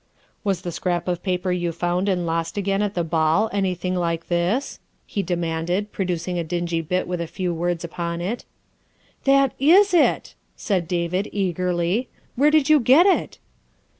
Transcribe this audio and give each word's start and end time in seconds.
"Was 0.43 0.61
the 0.63 0.71
scrap 0.71 1.07
of 1.07 1.21
paper 1.21 1.51
you 1.51 1.71
found 1.71 2.09
and 2.09 2.25
lost 2.25 2.57
again 2.57 2.81
at 2.81 2.95
the 2.95 3.03
ball 3.03 3.51
anything 3.53 3.95
like 3.95 4.29
this?" 4.29 4.79
he 5.05 5.21
demanded, 5.21 5.91
producing 5.91 6.39
a 6.39 6.43
dingy 6.43 6.81
bit 6.81 7.07
with 7.07 7.21
a 7.21 7.27
few 7.27 7.53
words 7.53 7.83
upon 7.83 8.19
it.' 8.19 8.43
That 9.25 9.51
is 9.59 9.93
it!" 9.93 10.33
said 10.55 10.87
David 10.87 11.29
eagerly." 11.31 12.09
Where 12.35 12.49
did 12.49 12.67
you 12.67 12.79
get 12.79 13.05
it?" 13.05 13.37